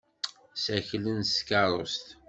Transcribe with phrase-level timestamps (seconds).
[0.55, 2.05] Ssaklen s tkeṛṛust.